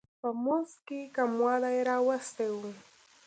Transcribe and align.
په 0.19 0.29
مزد 0.43 0.75
کې 0.87 0.97
یې 1.03 1.11
کموالی 1.15 1.77
راوستی 1.89 2.49
و. 2.57 2.61